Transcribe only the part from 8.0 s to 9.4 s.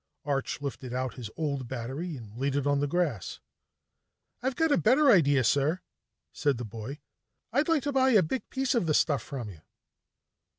a big piece of the stuff